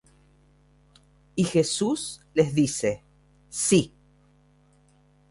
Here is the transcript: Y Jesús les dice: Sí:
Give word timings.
Y 1.35 1.43
Jesús 1.43 2.21
les 2.33 2.55
dice: 2.55 3.03
Sí: 3.51 3.93